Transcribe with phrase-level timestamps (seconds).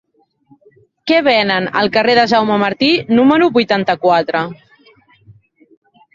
[1.11, 4.43] Què venen al carrer de Jaume Martí número vuitanta-quatre?